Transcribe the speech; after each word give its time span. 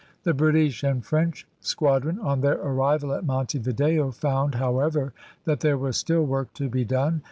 The 0.23 0.33
British 0.33 0.83
and 0.83 1.05
French 1.05 1.45
squadron, 1.59 2.17
on 2.17 2.41
their 2.41 2.57
arrival 2.57 3.13
at 3.13 3.23
Monte 3.23 3.59
Video, 3.59 4.09
found, 4.09 4.55
however, 4.55 5.13
that 5.45 5.59
there 5.59 5.77
was 5.77 5.95
still 5.95 6.23
work 6.25 6.51
to 6.55 6.69
be 6.69 6.83
done. 6.83 7.19